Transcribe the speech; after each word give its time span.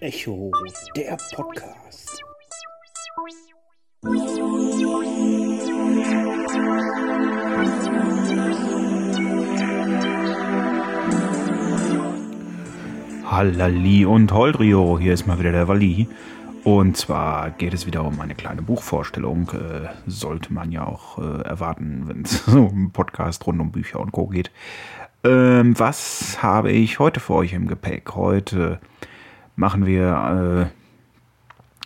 Echo, 0.00 0.50
der 0.96 1.16
Podcast. 1.34 2.20
Hallali 13.24 14.04
und 14.04 14.32
Holdrio, 14.32 14.98
hier 14.98 15.14
ist 15.14 15.26
mal 15.26 15.38
wieder 15.38 15.52
der 15.52 15.68
Walli. 15.68 16.08
Und 16.64 16.96
zwar 16.96 17.50
geht 17.50 17.74
es 17.74 17.86
wieder 17.86 18.04
um 18.04 18.20
eine 18.20 18.34
kleine 18.34 18.60
Buchvorstellung. 18.60 19.50
Äh, 19.50 19.88
sollte 20.08 20.52
man 20.52 20.72
ja 20.72 20.84
auch 20.84 21.18
äh, 21.18 21.42
erwarten, 21.42 22.08
wenn 22.08 22.22
es 22.22 22.44
so 22.46 22.64
um 22.64 22.90
Podcast 22.90 23.46
rund 23.46 23.60
um 23.60 23.70
Bücher 23.70 24.00
und 24.00 24.10
Co. 24.10 24.26
geht. 24.26 24.50
Ähm, 25.26 25.76
was 25.76 26.40
habe 26.40 26.70
ich 26.70 27.00
heute 27.00 27.18
für 27.18 27.34
euch 27.34 27.52
im 27.52 27.66
Gepäck? 27.66 28.14
Heute 28.14 28.78
machen 29.56 29.84
wir 29.84 30.70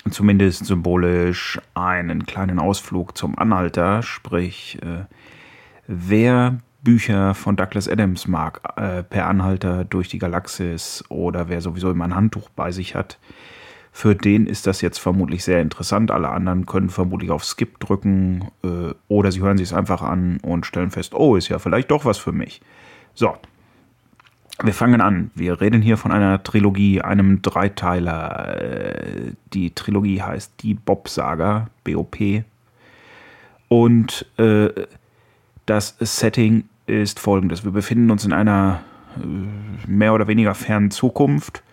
äh, 0.05 0.09
zumindest 0.11 0.67
symbolisch 0.67 1.59
einen 1.73 2.27
kleinen 2.27 2.59
Ausflug 2.59 3.17
zum 3.17 3.35
Anhalter. 3.39 4.03
Sprich, 4.03 4.77
äh, 4.83 5.05
wer 5.87 6.59
Bücher 6.83 7.33
von 7.33 7.55
Douglas 7.55 7.87
Adams 7.87 8.27
mag, 8.27 8.61
äh, 8.75 9.01
per 9.01 9.25
Anhalter 9.25 9.85
durch 9.85 10.07
die 10.07 10.19
Galaxis 10.19 11.03
oder 11.09 11.49
wer 11.49 11.61
sowieso 11.61 11.89
immer 11.89 12.03
ein 12.03 12.15
Handtuch 12.15 12.49
bei 12.49 12.71
sich 12.71 12.93
hat, 12.93 13.17
für 13.91 14.13
den 14.13 14.45
ist 14.45 14.67
das 14.67 14.81
jetzt 14.81 14.99
vermutlich 14.99 15.43
sehr 15.43 15.61
interessant. 15.61 16.11
Alle 16.11 16.29
anderen 16.29 16.67
können 16.67 16.89
vermutlich 16.89 17.31
auf 17.31 17.43
Skip 17.43 17.79
drücken 17.79 18.51
äh, 18.63 18.93
oder 19.07 19.31
sie 19.31 19.41
hören 19.41 19.57
sich 19.57 19.69
es 19.69 19.73
einfach 19.73 20.03
an 20.03 20.37
und 20.43 20.67
stellen 20.67 20.91
fest, 20.91 21.15
oh, 21.15 21.35
ist 21.35 21.49
ja 21.49 21.57
vielleicht 21.57 21.89
doch 21.89 22.05
was 22.05 22.19
für 22.19 22.33
mich. 22.33 22.61
So, 23.13 23.35
wir 24.63 24.73
fangen 24.73 25.01
an. 25.01 25.31
Wir 25.35 25.59
reden 25.59 25.81
hier 25.81 25.97
von 25.97 26.11
einer 26.11 26.43
Trilogie, 26.43 27.01
einem 27.01 27.41
Dreiteiler. 27.41 28.61
Äh, 28.61 29.31
die 29.53 29.73
Trilogie 29.73 30.21
heißt 30.21 30.53
Die 30.61 30.73
Bob-Saga, 30.73 31.67
BOP. 31.83 32.43
Und 33.69 34.25
äh, 34.37 34.69
das 35.65 35.95
Setting 35.99 36.65
ist 36.87 37.19
folgendes. 37.19 37.63
Wir 37.63 37.71
befinden 37.71 38.11
uns 38.11 38.25
in 38.25 38.33
einer 38.33 38.81
äh, 39.17 39.89
mehr 39.89 40.13
oder 40.13 40.27
weniger 40.27 40.55
fernen 40.55 40.91
Zukunft 40.91 41.63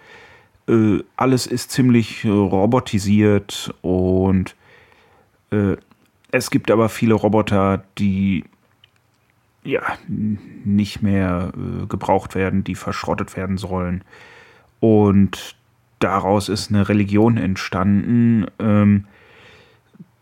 äh, 0.68 1.02
alles 1.16 1.46
ist 1.46 1.70
ziemlich 1.70 2.26
robotisiert 2.26 3.74
und 3.80 4.54
es 6.30 6.50
gibt 6.50 6.70
aber 6.70 6.90
viele 6.90 7.14
Roboter, 7.14 7.82
die 7.96 8.44
ja 9.68 9.82
nicht 10.08 11.02
mehr 11.02 11.52
äh, 11.54 11.86
gebraucht 11.86 12.34
werden, 12.34 12.64
die 12.64 12.74
verschrottet 12.74 13.36
werden 13.36 13.58
sollen. 13.58 14.02
Und 14.80 15.56
daraus 15.98 16.48
ist 16.48 16.70
eine 16.70 16.88
Religion 16.88 17.36
entstanden. 17.36 18.46
Ähm, 18.58 19.04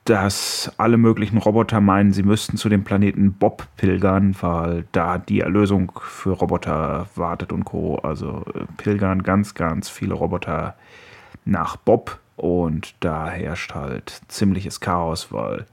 dass 0.06 0.72
alle 0.76 0.98
möglichen 0.98 1.36
Roboter 1.36 1.80
meinen, 1.80 2.12
sie 2.12 2.22
müssten 2.22 2.56
zu 2.56 2.68
dem 2.68 2.84
Planeten 2.84 3.32
Bob 3.32 3.66
pilgern, 3.76 4.36
weil 4.40 4.84
da 4.92 5.18
die 5.18 5.40
Erlösung 5.40 5.90
für 6.00 6.30
Roboter 6.30 7.08
wartet 7.16 7.52
und 7.52 7.64
Co. 7.64 7.96
Also 7.96 8.44
äh, 8.54 8.66
pilgern 8.76 9.24
ganz, 9.24 9.54
ganz 9.54 9.88
viele 9.88 10.14
Roboter 10.14 10.76
nach 11.44 11.76
Bob 11.76 12.20
und 12.36 12.94
da 13.00 13.28
herrscht 13.28 13.74
halt 13.74 14.20
ziemliches 14.28 14.80
Chaos, 14.80 15.32
weil 15.32 15.66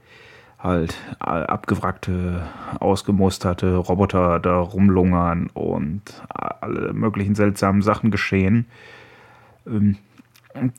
halt 0.64 0.96
abgewrackte, 1.20 2.46
ausgemusterte 2.80 3.76
Roboter 3.76 4.40
da 4.40 4.58
rumlungern 4.58 5.50
und 5.52 6.02
alle 6.28 6.92
möglichen 6.92 7.34
seltsamen 7.34 7.82
Sachen 7.82 8.10
geschehen. 8.10 8.66
Ähm, 9.66 9.98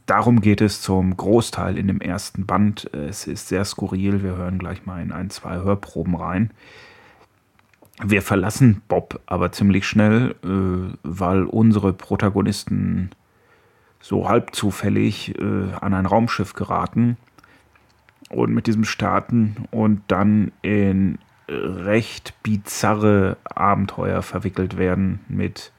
Darum 0.06 0.40
geht 0.40 0.62
es 0.62 0.82
zum 0.82 1.18
Großteil 1.18 1.78
in 1.78 1.88
dem 1.88 2.00
ersten 2.00 2.46
Band. 2.46 2.90
Es 2.94 3.28
ist 3.28 3.50
sehr 3.50 3.66
skurril. 3.66 4.24
Wir 4.24 4.38
hören 4.38 4.58
gleich 4.58 4.86
mal 4.86 5.02
in 5.02 5.12
ein, 5.12 5.30
zwei 5.30 5.58
Hörproben 5.58 6.16
rein. 6.16 6.52
Wir 8.02 8.22
verlassen 8.22 8.82
Bob 8.88 9.20
aber 9.26 9.52
ziemlich 9.52 9.86
schnell, 9.86 10.36
äh, 10.44 10.98
weil 11.04 11.44
unsere 11.44 11.92
Protagonisten 11.92 13.12
so 14.00 14.30
halb 14.30 14.56
zufällig 14.56 15.38
äh, 15.40 15.74
an 15.82 15.94
ein 15.94 16.06
Raumschiff 16.06 16.54
geraten 16.54 17.18
und 18.36 18.54
mit 18.54 18.68
diesem 18.68 18.84
starten 18.84 19.68
und 19.72 20.02
dann 20.08 20.52
in 20.62 21.18
recht 21.48 22.34
bizarre 22.44 23.38
Abenteuer 23.44 24.22
verwickelt 24.22 24.78
werden 24.78 25.20
mit 25.28 25.72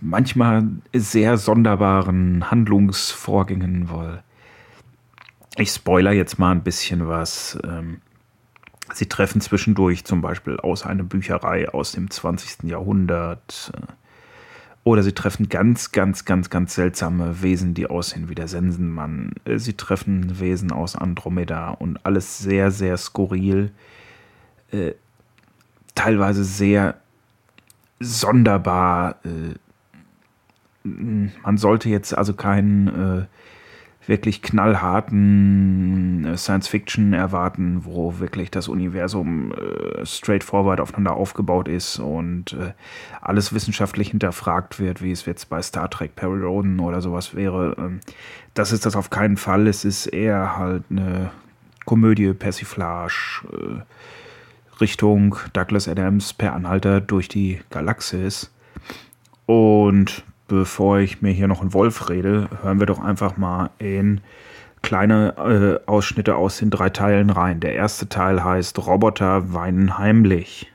manchmal 0.00 0.64
sehr 0.94 1.36
sonderbaren 1.36 2.50
Handlungsvorgängen, 2.50 3.90
weil 3.90 4.22
ich 5.56 5.70
spoiler 5.70 6.12
jetzt 6.12 6.38
mal 6.38 6.52
ein 6.52 6.62
bisschen 6.62 7.08
was. 7.08 7.58
Ähm, 7.64 8.00
sie 8.94 9.06
treffen 9.06 9.40
zwischendurch 9.40 10.04
zum 10.04 10.20
Beispiel 10.20 10.58
aus 10.58 10.84
einer 10.84 11.02
Bücherei 11.02 11.68
aus 11.68 11.92
dem 11.92 12.10
20. 12.10 12.64
Jahrhundert. 12.70 13.72
Oder 14.82 15.02
sie 15.02 15.12
treffen 15.12 15.48
ganz, 15.48 15.92
ganz, 15.92 16.24
ganz, 16.24 16.48
ganz 16.48 16.74
seltsame 16.74 17.42
Wesen, 17.42 17.74
die 17.74 17.86
aussehen 17.86 18.28
wie 18.28 18.34
der 18.34 18.48
Sensenmann. 18.48 19.32
Äh, 19.44 19.58
sie 19.58 19.74
treffen 19.74 20.40
Wesen 20.40 20.72
aus 20.72 20.96
Andromeda 20.96 21.70
und 21.70 22.04
alles 22.06 22.38
sehr, 22.38 22.70
sehr 22.70 22.96
skurril. 22.96 23.72
Äh, 24.72 24.92
teilweise 25.94 26.44
sehr 26.44 26.96
sonderbar. 27.98 29.16
Äh, 29.24 29.54
man 30.82 31.58
sollte 31.58 31.90
jetzt 31.90 32.16
also 32.16 32.32
keinen 32.32 32.88
äh, 32.88 33.26
wirklich 34.10 34.42
knallharten 34.42 36.26
äh, 36.26 36.36
Science 36.36 36.68
Fiction 36.68 37.14
erwarten, 37.14 37.84
wo 37.84 38.18
wirklich 38.18 38.50
das 38.50 38.68
Universum 38.68 39.52
äh, 39.52 40.04
straightforward 40.04 40.80
aufeinander 40.80 41.14
aufgebaut 41.14 41.68
ist 41.68 41.98
und 41.98 42.52
äh, 42.52 42.72
alles 43.22 43.54
wissenschaftlich 43.54 44.10
hinterfragt 44.10 44.78
wird, 44.78 45.00
wie 45.00 45.12
es 45.12 45.24
jetzt 45.24 45.48
bei 45.48 45.62
Star 45.62 45.88
Trek 45.88 46.16
Perry 46.16 46.42
Roden 46.42 46.80
oder 46.80 47.00
sowas 47.00 47.34
wäre. 47.34 47.76
Ähm, 47.78 48.00
das 48.52 48.72
ist 48.72 48.84
das 48.84 48.96
auf 48.96 49.08
keinen 49.08 49.38
Fall. 49.38 49.66
Es 49.68 49.86
ist 49.86 50.06
eher 50.06 50.58
halt 50.58 50.82
eine 50.90 51.30
Komödie, 51.86 52.32
Persiflage, 52.34 53.46
äh, 53.52 54.80
Richtung 54.80 55.36
Douglas 55.52 55.86
Adams 55.86 56.32
per 56.32 56.54
Anhalter 56.54 57.00
durch 57.00 57.28
die 57.28 57.60
Galaxis. 57.70 58.50
Und 59.46 60.24
bevor 60.50 60.98
ich 60.98 61.22
mir 61.22 61.30
hier 61.30 61.46
noch 61.46 61.60
einen 61.60 61.72
Wolf 61.72 62.08
rede, 62.08 62.48
hören 62.62 62.80
wir 62.80 62.86
doch 62.86 62.98
einfach 62.98 63.36
mal 63.36 63.70
in 63.78 64.20
kleine 64.82 65.80
äh, 65.86 65.88
Ausschnitte 65.88 66.34
aus 66.34 66.58
den 66.58 66.70
drei 66.70 66.90
Teilen 66.90 67.30
rein. 67.30 67.60
Der 67.60 67.74
erste 67.74 68.08
Teil 68.08 68.42
heißt 68.42 68.84
Roboter 68.86 69.54
weinen 69.54 69.96
heimlich. 69.96 70.70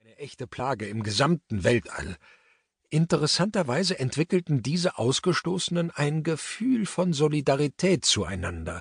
Eine 0.00 0.16
echte 0.16 0.46
Plage 0.46 0.86
im 0.86 1.02
gesamten 1.04 1.62
Weltall. 1.62 2.16
Interessanterweise 2.90 3.98
entwickelten 3.98 4.62
diese 4.62 4.98
Ausgestoßenen 4.98 5.92
ein 5.92 6.22
Gefühl 6.24 6.86
von 6.86 7.12
Solidarität 7.12 8.04
zueinander 8.04 8.80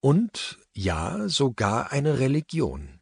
und 0.00 0.58
ja 0.72 1.28
sogar 1.28 1.92
eine 1.92 2.18
Religion. 2.18 2.95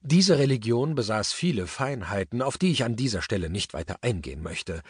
Diese 0.00 0.38
Religion 0.38 0.94
besaß 0.94 1.32
viele 1.32 1.66
Feinheiten, 1.66 2.40
auf 2.40 2.56
die 2.56 2.70
ich 2.70 2.84
an 2.84 2.96
dieser 2.96 3.20
Stelle 3.20 3.50
nicht 3.50 3.74
weiter 3.74 3.96
eingehen 4.02 4.42
möchte. 4.42 4.82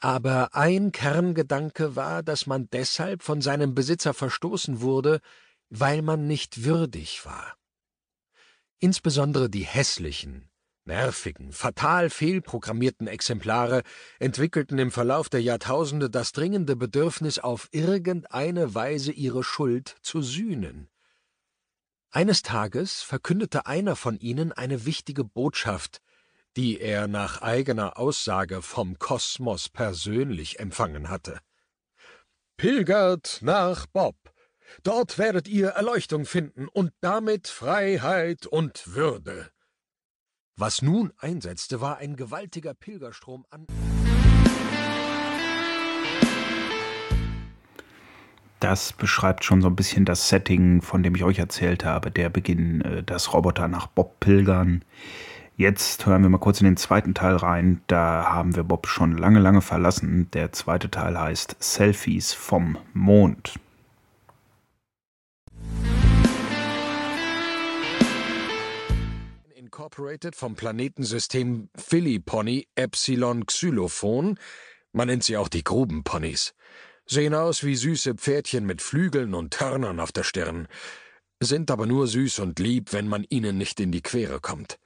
Aber 0.00 0.54
ein 0.54 0.92
Kerngedanke 0.92 1.94
war, 1.94 2.22
dass 2.22 2.46
man 2.46 2.68
deshalb 2.70 3.22
von 3.22 3.40
seinem 3.42 3.74
Besitzer 3.74 4.14
verstoßen 4.14 4.80
wurde, 4.80 5.20
weil 5.68 6.02
man 6.02 6.26
nicht 6.26 6.64
würdig 6.64 7.24
war. 7.24 7.54
Insbesondere 8.80 9.50
die 9.50 9.64
hässlichen, 9.64 10.48
nervigen, 10.84 11.52
fatal 11.52 12.10
fehlprogrammierten 12.10 13.06
Exemplare 13.06 13.82
entwickelten 14.18 14.78
im 14.78 14.90
Verlauf 14.90 15.28
der 15.28 15.42
Jahrtausende 15.42 16.10
das 16.10 16.32
dringende 16.32 16.76
Bedürfnis, 16.76 17.38
auf 17.38 17.68
irgendeine 17.72 18.74
Weise 18.74 19.12
ihre 19.12 19.44
Schuld 19.44 19.96
zu 20.02 20.22
sühnen. 20.22 20.88
Eines 22.12 22.42
Tages 22.42 23.02
verkündete 23.02 23.66
einer 23.66 23.94
von 23.94 24.18
ihnen 24.18 24.50
eine 24.50 24.84
wichtige 24.84 25.22
Botschaft, 25.22 26.02
die 26.56 26.80
er 26.80 27.06
nach 27.06 27.40
eigener 27.40 27.98
Aussage 27.98 28.62
vom 28.62 28.98
Kosmos 28.98 29.68
persönlich 29.68 30.58
empfangen 30.58 31.08
hatte. 31.08 31.38
Pilgert 32.56 33.38
nach 33.42 33.86
Bob. 33.86 34.16
Dort 34.82 35.18
werdet 35.18 35.46
ihr 35.46 35.68
Erleuchtung 35.68 36.26
finden 36.26 36.66
und 36.66 36.92
damit 37.00 37.46
Freiheit 37.46 38.46
und 38.46 38.94
Würde. 38.94 39.48
Was 40.56 40.82
nun 40.82 41.12
einsetzte, 41.16 41.80
war 41.80 41.98
ein 41.98 42.16
gewaltiger 42.16 42.74
Pilgerstrom 42.74 43.46
an 43.50 43.66
Das 48.60 48.92
beschreibt 48.92 49.42
schon 49.42 49.62
so 49.62 49.68
ein 49.68 49.76
bisschen 49.76 50.04
das 50.04 50.28
Setting, 50.28 50.82
von 50.82 51.02
dem 51.02 51.14
ich 51.14 51.24
euch 51.24 51.38
erzählt 51.38 51.86
habe. 51.86 52.10
Der 52.10 52.28
Beginn, 52.28 52.82
äh, 52.82 53.02
dass 53.02 53.32
Roboter 53.32 53.68
nach 53.68 53.86
Bob 53.86 54.20
pilgern. 54.20 54.84
Jetzt 55.56 56.04
hören 56.04 56.22
wir 56.22 56.28
mal 56.28 56.38
kurz 56.38 56.60
in 56.60 56.66
den 56.66 56.76
zweiten 56.76 57.14
Teil 57.14 57.36
rein. 57.36 57.80
Da 57.86 58.26
haben 58.28 58.54
wir 58.56 58.62
Bob 58.62 58.86
schon 58.86 59.16
lange, 59.16 59.40
lange 59.40 59.62
verlassen. 59.62 60.30
Der 60.32 60.52
zweite 60.52 60.90
Teil 60.90 61.18
heißt 61.18 61.56
Selfies 61.58 62.34
vom 62.34 62.76
Mond. 62.92 63.54
Incorporated 69.54 70.36
vom 70.36 70.54
Planetensystem 70.54 71.70
Philly-Pony 71.76 72.66
Epsilon 72.74 73.46
Xylophon. 73.46 74.38
Man 74.92 75.08
nennt 75.08 75.24
sie 75.24 75.38
auch 75.38 75.48
die 75.48 75.64
Grubenponys. 75.64 76.52
Sehen 77.12 77.34
aus 77.34 77.64
wie 77.64 77.74
süße 77.74 78.14
Pferdchen 78.14 78.64
mit 78.66 78.80
Flügeln 78.80 79.34
und 79.34 79.58
Hörnern 79.58 79.98
auf 79.98 80.12
der 80.12 80.22
Stirn, 80.22 80.68
sind 81.40 81.72
aber 81.72 81.84
nur 81.84 82.06
süß 82.06 82.38
und 82.38 82.60
lieb, 82.60 82.92
wenn 82.92 83.08
man 83.08 83.26
ihnen 83.28 83.58
nicht 83.58 83.80
in 83.80 83.90
die 83.90 84.00
Quere 84.00 84.38
kommt. 84.38 84.78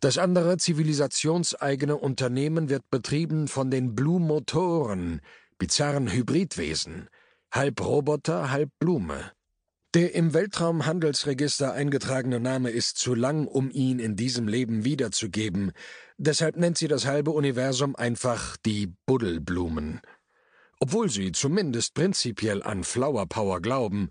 Das 0.00 0.18
andere 0.18 0.58
zivilisationseigene 0.58 1.96
Unternehmen 1.96 2.68
wird 2.68 2.90
betrieben 2.90 3.48
von 3.48 3.70
den 3.70 3.94
Blue 3.94 4.20
Motoren, 4.20 5.22
bizarren 5.56 6.12
Hybridwesen, 6.12 7.08
halb 7.50 7.80
Roboter, 7.80 8.50
halb 8.50 8.68
Blume. 8.78 9.32
Der 9.94 10.14
im 10.14 10.34
Weltraumhandelsregister 10.34 11.72
eingetragene 11.72 12.40
Name 12.40 12.68
ist 12.68 12.98
zu 12.98 13.14
lang, 13.14 13.46
um 13.46 13.70
ihn 13.70 14.00
in 14.00 14.16
diesem 14.16 14.48
Leben 14.48 14.84
wiederzugeben, 14.84 15.72
deshalb 16.18 16.58
nennt 16.58 16.76
sie 16.76 16.88
das 16.88 17.06
halbe 17.06 17.30
Universum 17.30 17.96
einfach 17.96 18.58
die 18.58 18.92
Buddelblumen. 19.06 20.02
Obwohl 20.82 21.08
sie 21.08 21.30
zumindest 21.30 21.94
prinzipiell 21.94 22.60
an 22.60 22.82
Flower 22.82 23.26
Power 23.26 23.60
glauben, 23.60 24.10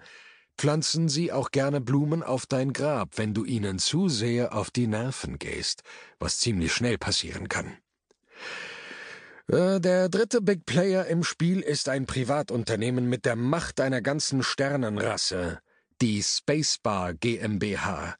pflanzen 0.57 1.09
sie 1.09 1.33
auch 1.33 1.51
gerne 1.51 1.81
Blumen 1.81 2.23
auf 2.23 2.45
dein 2.45 2.71
Grab, 2.71 3.17
wenn 3.17 3.33
du 3.33 3.43
ihnen 3.43 3.77
zu 3.77 4.07
sehr 4.07 4.55
auf 4.55 4.71
die 4.71 4.87
Nerven 4.87 5.37
gehst, 5.37 5.81
was 6.17 6.39
ziemlich 6.39 6.71
schnell 6.71 6.97
passieren 6.97 7.49
kann. 7.49 7.77
Äh, 9.47 9.81
der 9.81 10.07
dritte 10.07 10.39
Big 10.41 10.65
Player 10.65 11.05
im 11.07 11.25
Spiel 11.25 11.59
ist 11.59 11.89
ein 11.89 12.05
Privatunternehmen 12.05 13.09
mit 13.09 13.25
der 13.25 13.35
Macht 13.35 13.81
einer 13.81 14.01
ganzen 14.01 14.41
Sternenrasse 14.41 15.59
die 16.01 16.23
Spacebar 16.23 17.15
GmbH. 17.15 18.15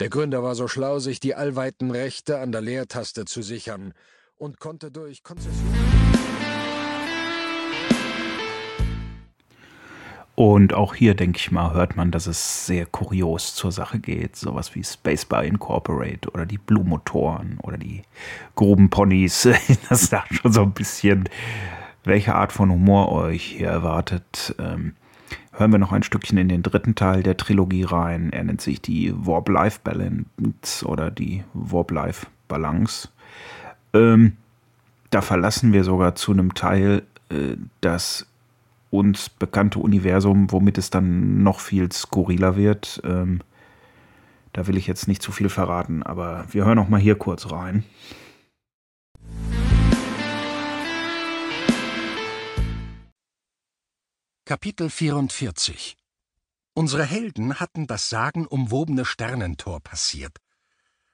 Der 0.00 0.08
Gründer 0.08 0.42
war 0.42 0.54
so 0.54 0.66
schlau, 0.66 0.98
sich 0.98 1.20
die 1.20 1.34
allweiten 1.34 1.90
Rechte 1.90 2.38
an 2.38 2.52
der 2.52 2.62
Leertaste 2.62 3.26
zu 3.26 3.42
sichern 3.42 3.92
und 4.34 4.60
konnte 4.60 4.90
durch 4.90 5.22
Konzession. 5.22 5.91
Und 10.34 10.72
auch 10.72 10.94
hier, 10.94 11.14
denke 11.14 11.38
ich 11.38 11.50
mal, 11.50 11.74
hört 11.74 11.96
man, 11.96 12.10
dass 12.10 12.26
es 12.26 12.66
sehr 12.66 12.86
kurios 12.86 13.54
zur 13.54 13.70
Sache 13.70 13.98
geht. 13.98 14.34
Sowas 14.34 14.74
wie 14.74 14.82
Spacebar 14.82 15.44
Incorporate 15.44 16.30
oder 16.30 16.46
die 16.46 16.58
Blue-Motoren 16.58 17.58
oder 17.62 17.76
die 17.76 18.02
Grubenponys. 18.54 19.48
Das 19.88 20.06
sagt 20.06 20.34
schon 20.34 20.52
so 20.52 20.62
ein 20.62 20.72
bisschen, 20.72 21.28
welche 22.04 22.34
Art 22.34 22.52
von 22.52 22.70
Humor 22.70 23.12
euch 23.12 23.42
hier 23.42 23.68
erwartet. 23.68 24.54
Ähm, 24.58 24.94
hören 25.52 25.72
wir 25.72 25.78
noch 25.78 25.92
ein 25.92 26.02
Stückchen 26.02 26.38
in 26.38 26.48
den 26.48 26.62
dritten 26.62 26.94
Teil 26.94 27.22
der 27.22 27.36
Trilogie 27.36 27.84
rein. 27.84 28.32
Er 28.32 28.44
nennt 28.44 28.62
sich 28.62 28.80
die 28.80 29.12
Warp-Life-Balance 29.14 30.86
oder 30.86 31.10
die 31.10 31.44
Warp-Life-Balance. 31.52 33.10
Ähm, 33.92 34.38
da 35.10 35.20
verlassen 35.20 35.74
wir 35.74 35.84
sogar 35.84 36.14
zu 36.14 36.32
einem 36.32 36.54
Teil 36.54 37.02
äh, 37.28 37.56
das 37.82 38.26
uns 38.92 39.30
bekannte 39.30 39.78
Universum, 39.78 40.52
womit 40.52 40.76
es 40.76 40.90
dann 40.90 41.42
noch 41.42 41.60
viel 41.60 41.90
skurriler 41.90 42.56
wird. 42.56 43.00
Ähm, 43.04 43.40
da 44.52 44.66
will 44.66 44.76
ich 44.76 44.86
jetzt 44.86 45.08
nicht 45.08 45.22
zu 45.22 45.32
viel 45.32 45.48
verraten, 45.48 46.02
aber 46.02 46.44
wir 46.50 46.66
hören 46.66 46.76
noch 46.76 46.90
mal 46.90 47.00
hier 47.00 47.16
kurz 47.16 47.50
rein. 47.50 47.84
Kapitel 54.44 54.90
44 54.90 55.96
Unsere 56.74 57.04
Helden 57.04 57.60
hatten 57.60 57.86
das 57.86 58.10
sagenumwobene 58.10 59.06
Sternentor 59.06 59.80
passiert. 59.80 60.36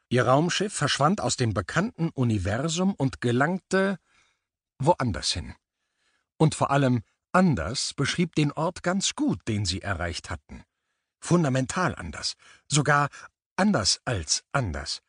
Ihr 0.09 0.27
Raumschiff 0.27 0.73
verschwand 0.73 1.21
aus 1.21 1.37
dem 1.37 1.55
bekannten 1.55 2.09
Universum 2.09 2.95
und 2.95 3.21
gelangte 3.21 3.99
woanders 4.79 5.31
hin. 5.33 5.55
Und 6.39 6.57
vor 6.57 6.71
allem 6.73 7.03
anders 7.39 7.95
beschrieb 7.95 8.35
den 8.35 8.51
Ort 8.51 8.83
ganz 8.83 9.15
gut, 9.15 9.47
den 9.47 9.65
sie 9.65 9.81
erreicht 9.81 10.29
hatten. 10.29 10.65
Fundamental 11.21 11.95
anders, 11.95 12.35
sogar 12.67 13.11
anders 13.55 14.01
als 14.05 14.43
anders. 14.51 15.03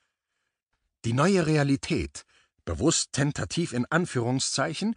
Die 1.05 1.13
neue 1.13 1.47
Realität, 1.47 2.25
bewusst 2.65 3.13
tentativ 3.13 3.73
in 3.73 3.87
Anführungszeichen, 3.87 4.95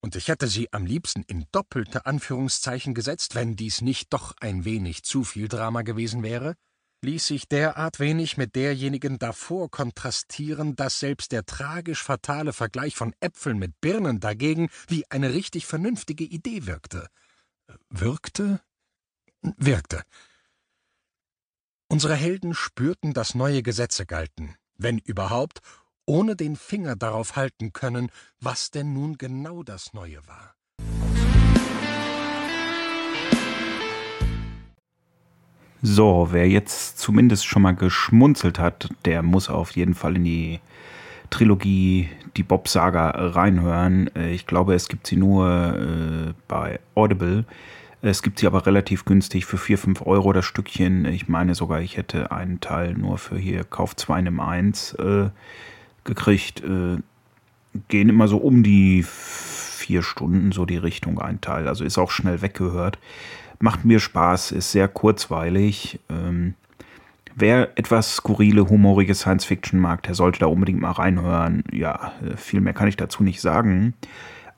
und 0.00 0.16
ich 0.16 0.26
hätte 0.26 0.48
sie 0.48 0.72
am 0.72 0.84
liebsten 0.84 1.22
in 1.22 1.46
doppelte 1.52 2.04
Anführungszeichen 2.04 2.94
gesetzt, 2.94 3.36
wenn 3.36 3.54
dies 3.54 3.80
nicht 3.80 4.12
doch 4.12 4.34
ein 4.40 4.64
wenig 4.64 5.04
zu 5.04 5.22
viel 5.22 5.46
Drama 5.46 5.82
gewesen 5.82 6.24
wäre, 6.24 6.56
ließ 7.02 7.26
sich 7.26 7.48
derart 7.48 7.98
wenig 8.00 8.36
mit 8.36 8.54
derjenigen 8.56 9.18
davor 9.18 9.70
kontrastieren, 9.70 10.76
dass 10.76 11.00
selbst 11.00 11.32
der 11.32 11.44
tragisch 11.44 12.02
fatale 12.02 12.52
Vergleich 12.52 12.94
von 12.94 13.14
Äpfeln 13.20 13.58
mit 13.58 13.80
Birnen 13.80 14.20
dagegen 14.20 14.70
wie 14.88 15.04
eine 15.10 15.34
richtig 15.34 15.66
vernünftige 15.66 16.24
Idee 16.24 16.66
wirkte. 16.66 17.08
Wirkte? 17.90 18.60
Wirkte. 19.42 20.02
Unsere 21.88 22.14
Helden 22.14 22.54
spürten, 22.54 23.12
dass 23.12 23.34
neue 23.34 23.62
Gesetze 23.62 24.06
galten, 24.06 24.56
wenn 24.78 24.98
überhaupt, 24.98 25.60
ohne 26.06 26.36
den 26.36 26.56
Finger 26.56 26.96
darauf 26.96 27.36
halten 27.36 27.72
können, 27.72 28.10
was 28.40 28.70
denn 28.70 28.92
nun 28.92 29.18
genau 29.18 29.62
das 29.62 29.92
Neue 29.92 30.26
war. 30.26 30.54
So, 35.84 36.28
wer 36.30 36.48
jetzt 36.48 37.00
zumindest 37.00 37.44
schon 37.44 37.62
mal 37.62 37.74
geschmunzelt 37.74 38.60
hat, 38.60 38.88
der 39.04 39.22
muss 39.22 39.48
auf 39.48 39.72
jeden 39.72 39.94
Fall 39.94 40.14
in 40.14 40.24
die 40.24 40.60
Trilogie, 41.30 42.08
die 42.36 42.44
Bob-Saga 42.44 43.10
reinhören. 43.10 44.08
Äh, 44.14 44.32
ich 44.32 44.46
glaube, 44.46 44.74
es 44.74 44.88
gibt 44.88 45.08
sie 45.08 45.16
nur 45.16 45.48
äh, 45.48 46.32
bei 46.46 46.78
Audible. 46.94 47.44
Es 48.00 48.22
gibt 48.22 48.38
sie 48.38 48.46
aber 48.46 48.64
relativ 48.66 49.04
günstig 49.04 49.44
für 49.44 49.58
4, 49.58 49.78
5 49.78 50.06
Euro 50.06 50.32
das 50.32 50.44
Stückchen. 50.44 51.04
Ich 51.04 51.28
meine 51.28 51.54
sogar, 51.56 51.80
ich 51.80 51.96
hätte 51.96 52.30
einen 52.30 52.60
Teil 52.60 52.94
nur 52.94 53.18
für 53.18 53.36
hier 53.36 53.64
Kauf 53.64 53.96
2 53.96 54.20
in 54.20 54.40
1 54.40 54.94
äh, 54.94 55.30
gekriegt. 56.04 56.62
Äh, 56.62 56.98
gehen 57.88 58.08
immer 58.08 58.28
so 58.28 58.36
um 58.38 58.62
die 58.62 59.04
vier 59.82 60.02
Stunden, 60.02 60.52
so 60.52 60.64
die 60.64 60.76
Richtung 60.76 61.20
ein 61.20 61.40
Teil. 61.40 61.68
Also 61.68 61.84
ist 61.84 61.98
auch 61.98 62.10
schnell 62.10 62.40
weggehört. 62.40 62.98
Macht 63.58 63.84
mir 63.84 64.00
Spaß, 64.00 64.52
ist 64.52 64.72
sehr 64.72 64.88
kurzweilig. 64.88 66.00
Ähm, 66.08 66.54
wer 67.34 67.76
etwas 67.76 68.16
skurrile, 68.16 68.68
humorige 68.68 69.14
Science 69.14 69.44
Fiction 69.44 69.80
mag, 69.80 70.02
der 70.04 70.14
sollte 70.14 70.40
da 70.40 70.46
unbedingt 70.46 70.80
mal 70.80 70.92
reinhören. 70.92 71.64
Ja, 71.72 72.12
äh, 72.24 72.36
viel 72.36 72.60
mehr 72.60 72.72
kann 72.72 72.88
ich 72.88 72.96
dazu 72.96 73.22
nicht 73.22 73.40
sagen. 73.40 73.94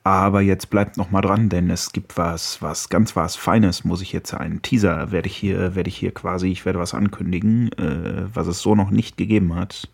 Aber 0.06 0.42
jetzt 0.42 0.68
bleibt 0.68 0.98
noch 0.98 1.10
mal 1.10 1.22
dran, 1.22 1.48
denn 1.48 1.70
es 1.70 1.92
gibt 1.92 2.18
was, 2.18 2.60
was 2.60 2.90
ganz 2.90 3.16
was 3.16 3.36
Feines. 3.36 3.84
Muss 3.84 4.02
ich 4.02 4.12
jetzt 4.12 4.34
einen 4.34 4.60
Teaser 4.60 5.10
werde 5.12 5.28
ich 5.28 5.36
hier, 5.36 5.74
werde 5.74 5.88
ich 5.88 5.96
hier 5.96 6.12
quasi, 6.12 6.48
ich 6.48 6.66
werde 6.66 6.78
was 6.78 6.92
ankündigen, 6.92 7.72
äh, 7.78 8.26
was 8.34 8.46
es 8.46 8.60
so 8.60 8.74
noch 8.74 8.90
nicht 8.90 9.16
gegeben 9.16 9.54
hat. 9.54 9.88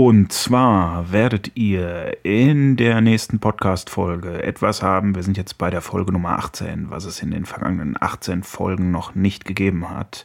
Und 0.00 0.32
zwar 0.32 1.10
werdet 1.10 1.56
ihr 1.56 2.24
in 2.24 2.76
der 2.76 3.00
nächsten 3.00 3.40
Podcast-Folge 3.40 4.44
etwas 4.44 4.80
haben. 4.80 5.16
Wir 5.16 5.24
sind 5.24 5.36
jetzt 5.36 5.58
bei 5.58 5.70
der 5.70 5.80
Folge 5.80 6.12
Nummer 6.12 6.38
18, 6.38 6.88
was 6.88 7.04
es 7.04 7.20
in 7.20 7.32
den 7.32 7.44
vergangenen 7.44 7.96
18 7.98 8.44
Folgen 8.44 8.92
noch 8.92 9.16
nicht 9.16 9.44
gegeben 9.44 9.90
hat. 9.90 10.24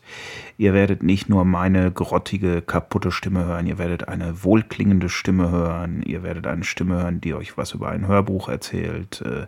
Ihr 0.60 0.76
werdet 0.76 1.02
nicht 1.02 1.28
nur 1.28 1.44
meine 1.44 1.92
grottige, 1.92 2.62
kaputte 2.62 3.10
Stimme 3.10 3.46
hören, 3.46 3.66
ihr 3.66 3.80
werdet 3.80 4.08
eine 4.08 4.44
wohlklingende 4.44 5.10
Stimme 5.10 5.50
hören. 5.50 6.04
Ihr 6.04 6.22
werdet 6.22 6.46
eine 6.46 6.66
Stimme 6.66 6.98
hören, 6.98 7.20
die 7.20 7.34
euch 7.34 7.58
was 7.58 7.72
über 7.72 7.90
ein 7.90 8.06
Hörbuch 8.06 8.50
erzählt, 8.50 9.24
äh, 9.26 9.48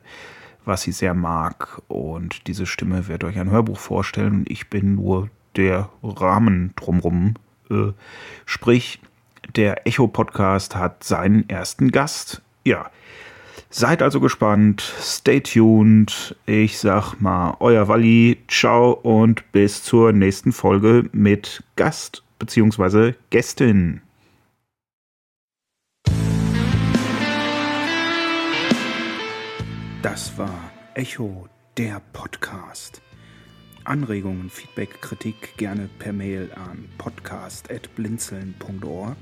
was 0.65 0.82
sie 0.82 0.91
sehr 0.91 1.13
mag. 1.13 1.84
Und 1.88 2.48
diese 2.48 2.65
Stimme 2.65 3.08
wird 3.08 3.24
euch 3.25 3.38
ein 3.38 3.51
Hörbuch 3.51 3.77
vorstellen 3.77 4.46
ich 4.48 4.72
bin 4.72 4.96
nur 4.96 5.29
der 5.55 5.89
Rahmen 6.01 6.74
drumrum. 6.75 7.36
Äh, 7.70 7.91
sprich, 8.48 9.00
der 9.53 9.85
Echo-Podcast 9.87 10.75
hat 10.75 11.03
seinen 11.03 11.47
ersten 11.49 11.91
Gast. 11.91 12.41
Ja, 12.63 12.89
seid 13.69 14.01
also 14.01 14.19
gespannt, 14.19 14.81
stay 14.81 15.41
tuned. 15.41 16.35
Ich 16.45 16.79
sag 16.79 17.19
mal, 17.21 17.55
euer 17.59 17.87
Walli, 17.87 18.37
ciao 18.47 18.91
und 18.91 19.51
bis 19.51 19.83
zur 19.83 20.11
nächsten 20.11 20.51
Folge 20.51 21.09
mit 21.11 21.63
Gast 21.75 22.23
bzw. 22.39 23.13
Gästin. 23.29 24.01
Das 30.01 30.37
war 30.37 30.71
Echo, 30.93 31.49
der 31.77 32.01
Podcast. 32.13 33.01
Anregungen, 33.85 34.49
Feedback, 34.49 35.01
Kritik 35.01 35.55
gerne 35.57 35.87
per 35.99 36.11
Mail 36.11 36.51
an 36.55 36.89
podcast.blinzeln.org 36.97 39.17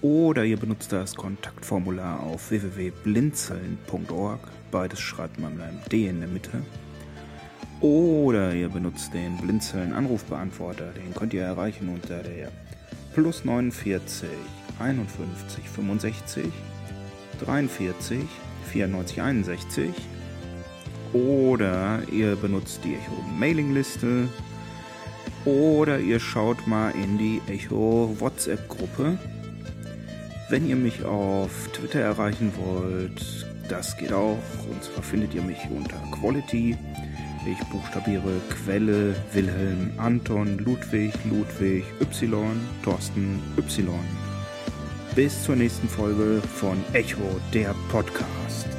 oder 0.00 0.44
ihr 0.44 0.56
benutzt 0.56 0.92
das 0.92 1.14
Kontaktformular 1.14 2.20
auf 2.20 2.50
www.blinzeln.org. 2.50 4.40
Beides 4.70 5.00
schreibt 5.00 5.38
man 5.38 5.56
mit 5.56 5.64
einem 5.64 5.80
D 5.92 6.06
in 6.06 6.20
der 6.20 6.28
Mitte. 6.28 6.62
Oder 7.80 8.54
ihr 8.54 8.70
benutzt 8.70 9.12
den 9.12 9.36
Blinzeln 9.36 9.92
Anrufbeantworter. 9.92 10.92
Den 10.92 11.12
könnt 11.14 11.34
ihr 11.34 11.42
erreichen 11.42 11.88
unter 11.88 12.22
der 12.22 12.50
plus 13.14 13.44
49 13.44 14.28
51 14.78 15.68
65 15.68 16.46
43 17.44 18.24
94 18.72 19.22
61. 19.22 19.90
Oder 21.16 22.02
ihr 22.12 22.36
benutzt 22.36 22.80
die 22.84 22.94
Echo 22.94 23.22
Mailingliste. 23.38 24.28
Oder 25.46 25.98
ihr 25.98 26.20
schaut 26.20 26.66
mal 26.66 26.90
in 26.90 27.16
die 27.16 27.40
Echo 27.46 28.14
WhatsApp 28.18 28.68
Gruppe. 28.68 29.18
Wenn 30.50 30.68
ihr 30.68 30.76
mich 30.76 31.04
auf 31.06 31.70
Twitter 31.72 32.00
erreichen 32.00 32.52
wollt, 32.58 33.46
das 33.68 33.96
geht 33.96 34.12
auch. 34.12 34.36
Und 34.70 34.84
zwar 34.84 35.02
findet 35.02 35.32
ihr 35.32 35.42
mich 35.42 35.58
unter 35.70 35.96
Quality. 36.12 36.76
Ich 37.46 37.66
buchstabiere 37.68 38.40
Quelle, 38.50 39.14
Wilhelm, 39.32 39.92
Anton, 39.96 40.58
Ludwig, 40.58 41.14
Ludwig, 41.30 41.84
Y, 42.00 42.60
Thorsten, 42.82 43.40
Y. 43.56 43.88
Bis 45.14 45.44
zur 45.44 45.56
nächsten 45.56 45.88
Folge 45.88 46.42
von 46.42 46.76
Echo, 46.92 47.40
der 47.54 47.74
Podcast. 47.90 48.75